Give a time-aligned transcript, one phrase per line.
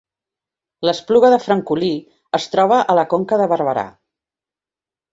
[0.89, 1.91] L’Espluga de Francolí
[2.39, 3.89] es troba a la Conca de Barberà